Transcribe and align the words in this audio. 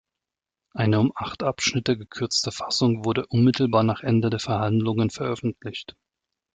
Eine 0.73 0.99
um 0.99 1.11
acht 1.13 1.43
Abschnitte 1.43 1.95
gekürzte 1.95 2.51
Fassung 2.51 3.05
wurde 3.05 3.27
unmittelbar 3.27 3.83
nach 3.83 4.01
Ende 4.01 4.31
der 4.31 4.39
Verhandlungen 4.39 5.11
veröffentlicht. 5.11 5.95